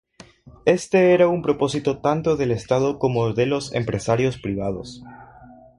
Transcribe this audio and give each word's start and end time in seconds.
Éste 0.65 1.13
era 1.13 1.27
un 1.27 1.43
propósito 1.43 1.99
tanto 1.99 2.35
del 2.35 2.49
Estado 2.49 2.97
como 2.97 3.33
de 3.33 3.45
los 3.45 3.71
empresarios 3.75 4.39
privados. 4.39 5.03